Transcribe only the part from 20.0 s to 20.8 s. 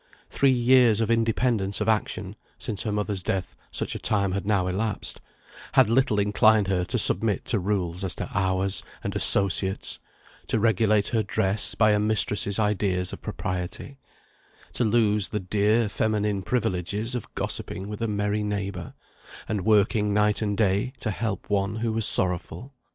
night and